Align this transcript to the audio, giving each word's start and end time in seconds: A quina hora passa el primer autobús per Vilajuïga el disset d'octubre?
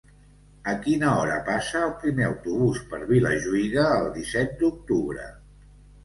A 0.69 0.71
quina 0.85 1.09
hora 1.17 1.33
passa 1.49 1.81
el 1.87 1.91
primer 2.03 2.25
autobús 2.27 2.79
per 2.93 2.99
Vilajuïga 3.11 3.83
el 3.99 4.09
disset 4.15 4.57
d'octubre? 4.63 5.27